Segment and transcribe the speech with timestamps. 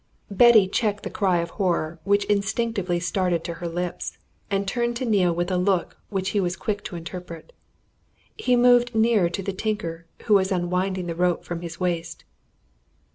[0.31, 4.17] Betty checked the cry of horror which instinctively started to her lips,
[4.49, 7.53] and turned to Neale with a look which he was quick to interpret.
[8.35, 12.23] He moved nearer to the tinker, who was unwinding the rope from his waist.